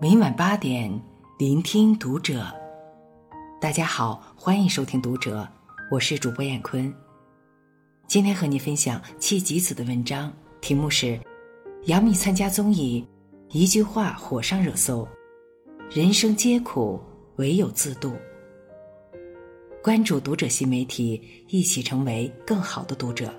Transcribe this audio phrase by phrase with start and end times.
[0.00, 1.00] 每晚八点，
[1.38, 2.44] 聆听读者。
[3.60, 5.42] 大家好，欢迎收听《读者》，
[5.92, 6.92] 我是主播艳坤。
[8.08, 11.06] 今天和你分享戚吉子的文章，题目是
[11.84, 13.06] 《杨幂参加综艺，
[13.50, 15.06] 一句话火上热搜》，
[15.96, 17.00] 人生皆苦，
[17.36, 18.12] 唯有自渡。
[19.84, 23.32] 关注《读者》新媒体，一起成为更好的读者。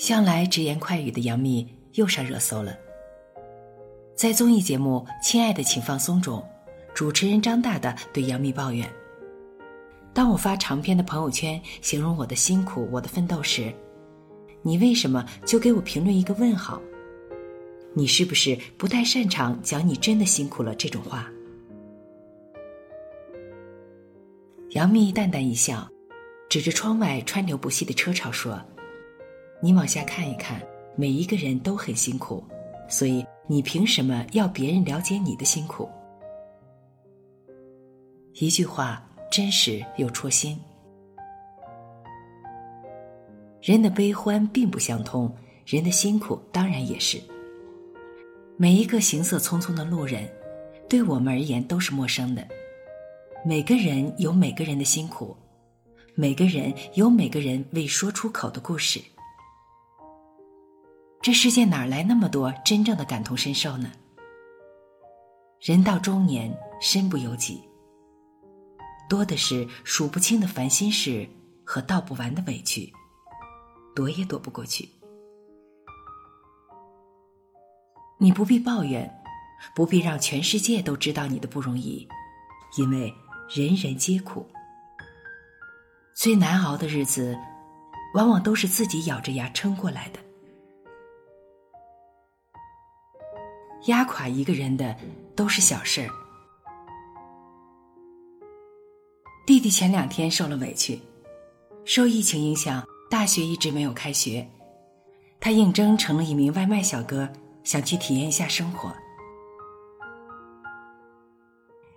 [0.00, 2.74] 向来直言快语的杨幂又上热搜了。
[4.16, 6.42] 在综艺节目《亲爱的，请放松》中，
[6.94, 8.90] 主持人张大大对杨幂抱怨
[10.14, 13.70] ：“当我发长篇的朋友圈形容我的辛苦、我的奋斗时，
[14.62, 16.80] 你为什么就给我评论一个问号？
[17.92, 21.30] 你是不是不太擅长讲你真的辛苦了这种话？”
[24.70, 25.86] 杨幂淡淡一笑，
[26.48, 28.58] 指着窗外川流不息的车潮说。
[29.62, 30.60] 你往下看一看，
[30.96, 32.42] 每一个人都很辛苦，
[32.88, 35.88] 所以你凭什么要别人了解你的辛苦？
[38.34, 40.58] 一句话，真实又戳心。
[43.60, 45.30] 人的悲欢并不相通，
[45.66, 47.20] 人的辛苦当然也是。
[48.56, 50.26] 每一个行色匆匆的路人，
[50.88, 52.46] 对我们而言都是陌生的。
[53.44, 55.36] 每个人有每个人的辛苦，
[56.14, 58.98] 每个人有每个人未说出口的故事。
[61.22, 63.92] 这世界哪来那么多真正的感同身受呢？
[65.60, 66.50] 人到中年，
[66.80, 67.62] 身不由己，
[69.06, 71.28] 多的是数不清的烦心事
[71.62, 72.90] 和道不完的委屈，
[73.94, 74.88] 躲也躲不过去。
[78.18, 79.22] 你不必抱怨，
[79.74, 82.08] 不必让全世界都知道你的不容易，
[82.78, 83.12] 因为
[83.54, 84.48] 人人皆苦。
[86.14, 87.38] 最难熬的日子，
[88.14, 90.18] 往往都是自己咬着牙撑过来的。
[93.86, 94.94] 压垮一个人的
[95.34, 96.10] 都是小事儿。
[99.46, 101.00] 弟弟前两天受了委屈，
[101.84, 104.46] 受疫情影响，大学一直没有开学。
[105.40, 107.28] 他应征成了一名外卖小哥，
[107.64, 108.92] 想去体验一下生活。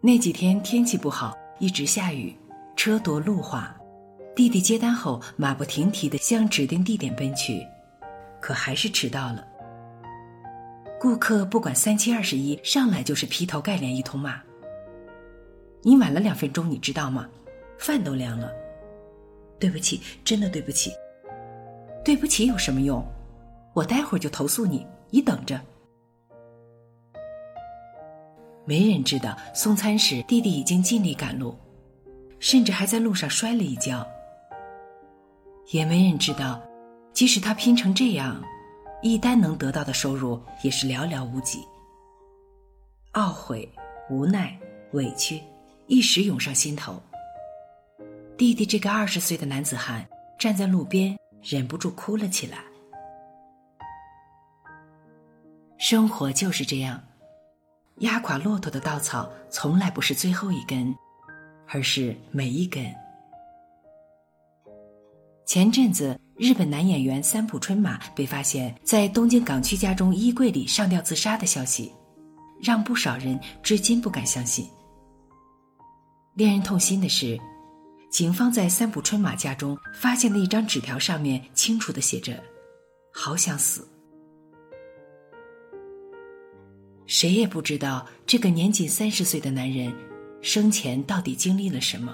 [0.00, 2.34] 那几天天气不好，一直下雨，
[2.76, 3.74] 车多路滑。
[4.36, 7.66] 弟弟接单后，马不停蹄的向指定地点奔去，
[8.40, 9.44] 可还是迟到了。
[11.04, 14.40] 顾客不管三七二十一，上来就是劈头盖脸一通骂。
[15.82, 17.28] 你晚了两分钟，你知道吗？
[17.78, 18.50] 饭都凉了。
[19.60, 20.90] 对不起，真的对不起。
[22.02, 23.04] 对不起有什么用？
[23.74, 25.60] 我待会儿就投诉你，你等着。
[28.64, 31.54] 没人知道送餐时弟弟已经尽力赶路，
[32.38, 34.06] 甚至还在路上摔了一跤。
[35.70, 36.62] 也没人知道，
[37.12, 38.42] 即使他拼成这样。
[39.04, 41.62] 一单能得到的收入也是寥寥无几。
[43.12, 43.70] 懊悔、
[44.08, 44.58] 无奈、
[44.92, 45.42] 委屈，
[45.86, 46.98] 一时涌上心头。
[48.38, 52.64] 弟弟这个二十岁的男子汉站在路边，忍不住哭了起来。
[55.76, 56.98] 生活就是这样，
[57.96, 60.96] 压垮骆驼的稻草从来不是最后一根，
[61.68, 62.82] 而是每一根。
[65.46, 66.18] 前阵子。
[66.36, 71.92] 日本男演员三浦春马被发现，在东京港区家中衣柜里上吊自杀的消息，
[72.60, 74.68] 让不少人至今不敢相信。
[76.34, 77.38] 令人痛心的是，
[78.10, 82.42] 警方在三浦春马家中发现的一张纸条，上面清楚的写着
[83.14, 83.86] ：“好想死。”
[87.06, 89.94] 谁也不知道这个年仅三十岁的男人，
[90.42, 92.12] 生前到底经历了什么。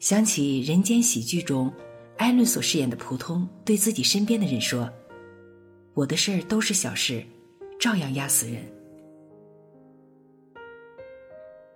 [0.00, 1.72] 想起《人间喜剧》中，
[2.18, 4.88] 艾伦所饰演的普通对自己身边的人说
[5.92, 7.20] ：“我的事儿都是小事，
[7.80, 8.62] 照样压死人。”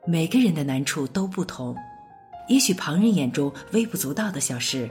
[0.06, 1.76] 每个人的难处都不同，
[2.48, 4.88] 也许旁人眼中微不足道的小事，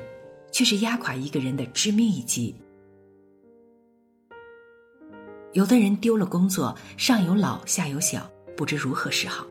[0.52, 2.54] 却是压垮一个人的致命一击。
[5.54, 9.46] 有的人丢了工作，上有老下有小，不知如何是好；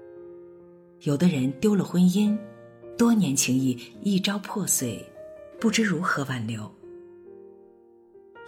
[1.01, 2.37] 有的人丢了婚姻。
[3.01, 3.71] 多年情谊
[4.03, 5.03] 一朝破碎，
[5.59, 6.71] 不知如何挽留。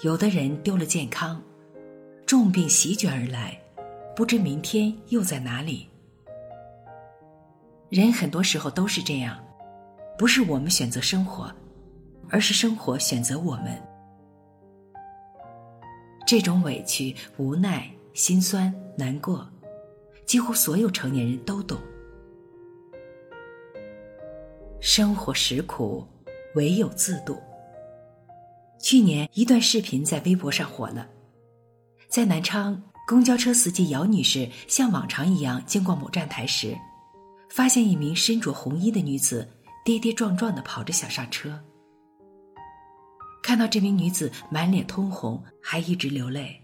[0.03, 1.43] 有的人丢了健康，
[2.27, 3.59] 重病席卷而来，
[4.15, 5.89] 不知明天又在哪里。
[7.89, 9.43] 人很多时候都是这样，
[10.19, 11.51] 不是我们选择生活，
[12.29, 13.83] 而是生活选择我们。
[16.27, 19.49] 这种委屈、无奈、心酸、难过，
[20.27, 21.79] 几乎所有成年人都懂。
[24.85, 26.05] 生活实苦，
[26.57, 27.41] 唯有自渡。
[28.81, 31.07] 去年一段视频在微博上火了，
[32.09, 36.77] 在南昌，公交车司机姚女士像往常一样经过某站台时，
[37.49, 39.49] 发现一名身着红衣的女子
[39.85, 41.63] 跌跌撞撞的跑着想上车。
[43.41, 46.61] 看到这名女子满脸通红，还一直流泪，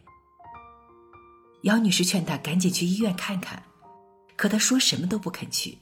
[1.63, 3.63] 姚女士劝她赶紧去医院看看，
[4.35, 5.79] 可她说什么都不肯去。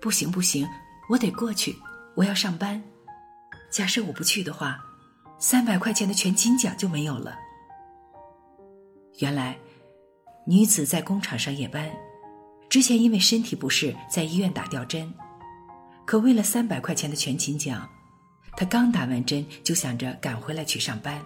[0.00, 0.66] 不行不行，
[1.08, 1.76] 我得过去，
[2.14, 2.82] 我要上班。
[3.70, 4.78] 假设我不去的话，
[5.38, 7.36] 三百块钱的全勤奖就没有了。
[9.18, 9.58] 原来，
[10.46, 11.90] 女子在工厂上夜班，
[12.68, 15.12] 之前因为身体不适在医院打吊针，
[16.06, 17.88] 可为了三百块钱的全勤奖，
[18.56, 21.20] 她刚打完针就想着赶回来去上班。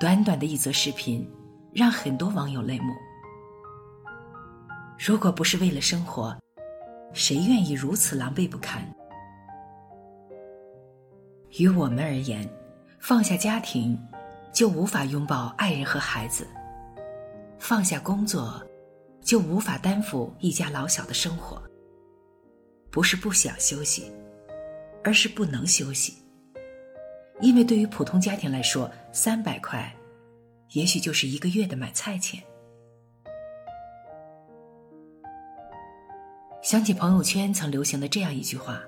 [0.00, 1.28] 短短的一则视频，
[1.74, 2.94] 让很多网友泪目。
[5.02, 6.36] 如果不是为了生活，
[7.14, 8.86] 谁愿意如此狼狈不堪？
[11.58, 12.46] 于我们而言，
[12.98, 13.98] 放下家庭，
[14.52, 16.44] 就无法拥抱爱人和孩子；
[17.58, 18.62] 放下工作，
[19.22, 21.62] 就无法担负一家老小的生活。
[22.90, 24.12] 不是不想休息，
[25.02, 26.22] 而是不能休息。
[27.40, 29.90] 因为对于普通家庭来说，三百块，
[30.72, 32.44] 也许就是一个月的买菜钱。
[36.70, 38.80] 想起朋友圈曾流行的这样一句话：“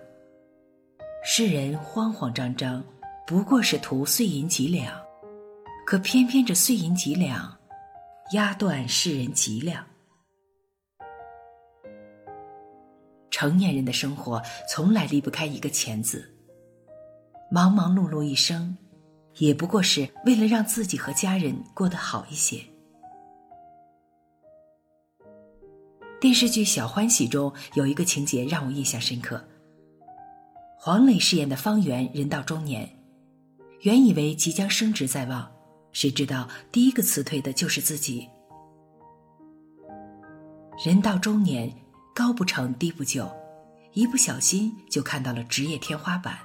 [1.27, 2.81] 世人慌慌张张，
[3.27, 4.97] 不过是图碎银几两，
[5.85, 7.59] 可偏偏这碎银几两，
[8.35, 9.85] 压断世人脊梁。”
[13.33, 14.41] 成年人的生活
[14.71, 16.33] 从来离不开一个“钱”字，
[17.51, 18.79] 忙忙碌碌一生，
[19.39, 22.63] 也不过是为了让自己和家人过得好一些。
[26.23, 29.43] 电视剧《小欢喜》中有一个情节让我印象深刻。
[30.79, 32.89] 黄磊饰演的方圆人到中年，
[33.81, 35.51] 原以为即将升职在望，
[35.91, 38.29] 谁知道第一个辞退的就是自己。
[40.87, 41.75] 人到中年，
[42.15, 43.29] 高不成低不就，
[43.93, 46.39] 一不小心就看到了职业天花板。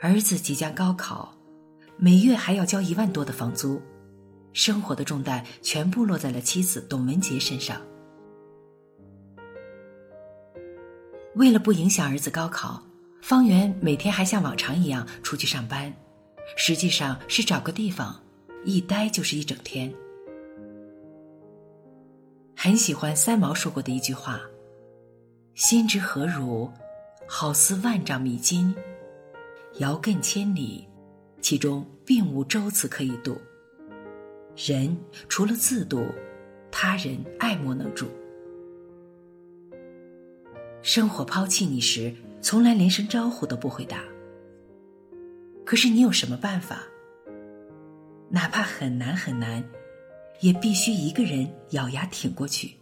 [0.00, 1.34] 儿子即将高考，
[1.96, 3.82] 每月还要交一万多的房租。
[4.54, 7.78] 生活的重担全部落在了妻子董文杰身上。
[11.34, 12.80] 为了不影响儿子高考，
[13.20, 15.92] 方圆每天还像往常一样出去上班，
[16.56, 18.22] 实际上是找个地方，
[18.64, 19.92] 一待就是一整天。
[22.56, 24.40] 很喜欢三毛说过的一句话
[25.56, 26.70] ：“心之何如，
[27.26, 28.72] 好似万丈迷津，
[29.78, 30.88] 遥亘千里，
[31.42, 33.36] 其中并无舟子可以渡。”
[34.56, 34.96] 人
[35.28, 36.06] 除了自渡，
[36.70, 38.08] 他人爱莫能助。
[40.80, 44.04] 生活抛弃你时，从来连声招呼都不会打。
[45.64, 46.82] 可是你有什么办法？
[48.28, 49.64] 哪怕很难很难，
[50.40, 52.76] 也必须一个人咬牙挺过去。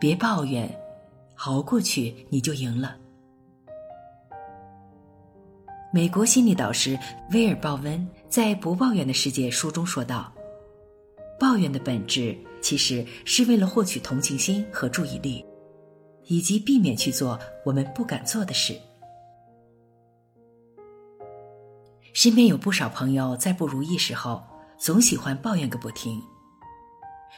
[0.00, 0.68] 别抱怨，
[1.44, 2.96] 熬过去你就赢了。
[5.92, 6.96] 美国心理导师
[7.32, 10.32] 威尔·鲍温在《不抱怨的世界》书中说道
[11.36, 15.44] ：“抱怨的本质其实是为了获取同情心和注意力，
[16.26, 18.80] 以及避免去做我们不敢做的事。”
[22.14, 24.40] 身边有不少朋友在不如意时候
[24.78, 26.22] 总喜欢抱怨个不停，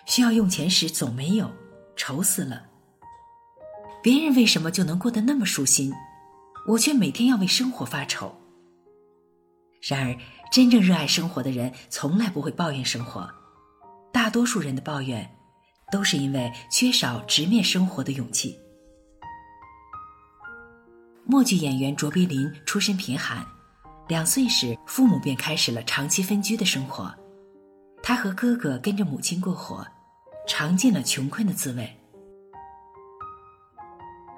[0.04, 1.50] 需要用钱时总没有，
[1.96, 2.66] 愁死了。
[4.02, 5.90] 别人为什么就能过得那么舒心，
[6.66, 8.30] 我却每天要为生活发愁。
[9.82, 10.16] 然而，
[10.52, 13.28] 真正热爱生活的人从来不会抱怨生活。
[14.12, 15.28] 大多数人的抱怨，
[15.90, 18.56] 都是因为缺少直面生活的勇气。
[21.24, 23.44] 默剧演员卓别林出身贫寒，
[24.06, 27.12] 两岁时父母便开始了长期分居的生活，
[28.04, 29.84] 他和哥哥跟着母亲过活，
[30.46, 31.92] 尝尽了穷困的滋味。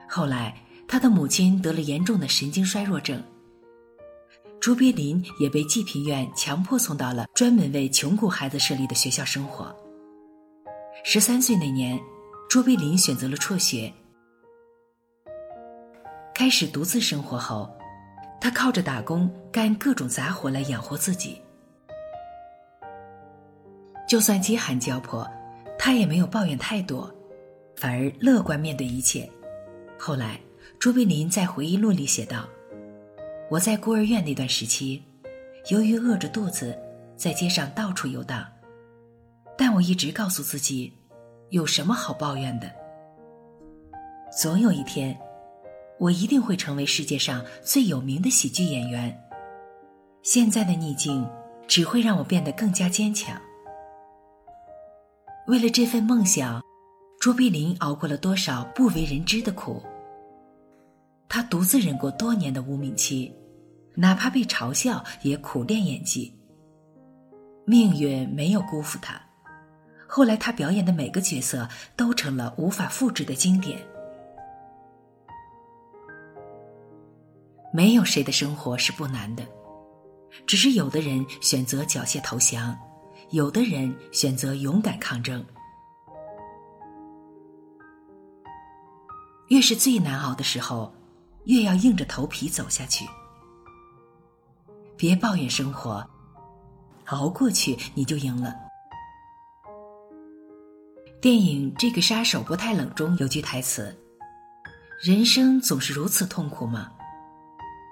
[0.08, 0.56] 后来，
[0.88, 3.22] 他的母亲得了严重的神经衰弱症。
[4.64, 9.76] 朱碧林也被济贫院强迫送到了专门为穷苦孩子设立的学校生活。
[11.04, 12.00] 十三岁那年，
[12.48, 13.92] 朱碧林选择了辍学，
[16.34, 17.70] 开始独自生活后，
[18.40, 21.38] 他靠着打工干各种杂活来养活自己。
[24.08, 25.30] 就算饥寒交迫，
[25.78, 27.14] 他也没有抱怨太多，
[27.76, 29.30] 反而乐观面对一切。
[29.98, 30.40] 后来，
[30.78, 32.48] 朱碧林在回忆录里写道。
[33.54, 35.00] 我在孤儿院那段时期，
[35.70, 36.76] 由于饿着肚子，
[37.16, 38.44] 在街上到处游荡，
[39.56, 40.92] 但我一直告诉自己，
[41.50, 42.68] 有什么好抱怨的？
[44.36, 45.16] 总有一天，
[46.00, 49.16] 我一定会成为世界上最有名的喜剧演员。
[50.24, 51.24] 现在的逆境
[51.68, 53.40] 只会让我变得更加坚强。
[55.46, 56.60] 为了这份梦想，
[57.20, 59.80] 卓别林熬过了多少不为人知的苦？
[61.28, 63.32] 他独自忍过多年的无名期，
[63.94, 66.36] 哪怕被嘲笑也苦练演技。
[67.66, 69.20] 命运没有辜负他，
[70.06, 73.78] 后来他表演的每个角色都成了无法复制的经典。
[77.72, 79.42] 没有谁的生活是不难的，
[80.46, 82.78] 只是有的人选择缴械投降，
[83.30, 85.44] 有的人选择勇敢抗争。
[89.48, 90.94] 越是最难熬的时候，
[91.46, 93.04] 越要硬着头皮走下去。
[94.96, 96.04] 别抱怨生活，
[97.06, 98.54] 熬过去你就赢了。
[101.20, 103.96] 电影《这个杀手不太冷》中有句台词
[105.02, 106.92] ：“人生总是如此痛苦吗？”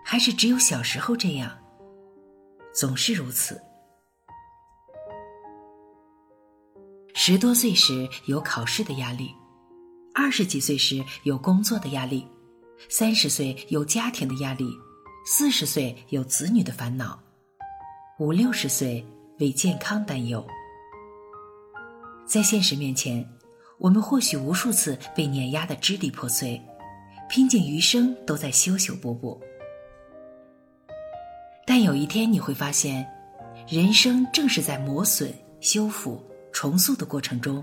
[0.04, 1.50] 还是只有小时候这样，
[2.74, 3.60] 总是如此。
[7.14, 9.34] 十多岁时有考试的压力，
[10.14, 12.26] 二十几岁时有工作的压力，
[12.88, 14.76] 三十岁有家庭的压力，
[15.24, 17.16] 四十岁有子女的烦恼，
[18.18, 19.04] 五六十岁
[19.38, 20.44] 为健康担忧。
[22.26, 23.24] 在现实面前，
[23.78, 26.60] 我们或许无数次被碾压的支离破碎，
[27.30, 29.40] 拼尽余生都在修修补补。
[31.64, 33.06] 但有一天你会发现，
[33.68, 36.20] 人生正是在磨损、修复、
[36.52, 37.62] 重塑的过程中，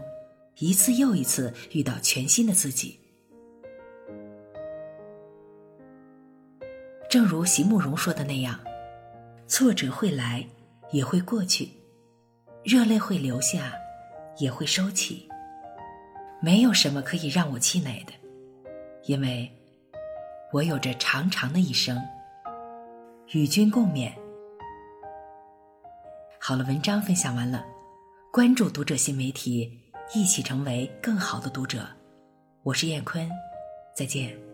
[0.60, 2.98] 一次又一次遇到全新的自己。
[7.10, 8.60] 正如席慕容说的那样，
[9.48, 10.46] 挫折会来，
[10.92, 11.68] 也会过去；
[12.64, 13.74] 热泪会流下，
[14.38, 15.28] 也会收起。
[16.40, 18.14] 没有什么可以让我气馁的，
[19.06, 19.52] 因为
[20.54, 22.00] 我有着长长的一生。
[23.32, 24.12] 与君共勉。
[26.40, 27.66] 好了，文章分享完了，
[28.32, 29.68] 关注读者新媒体，
[30.14, 31.88] 一起成为更好的读者。
[32.62, 33.28] 我是燕坤，
[33.96, 34.49] 再见。